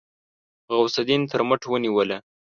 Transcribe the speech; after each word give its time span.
غوث 0.75 0.95
الدين 1.01 1.21
تر 1.31 1.39
مټ 1.49 1.61
ونيوله. 1.67 2.17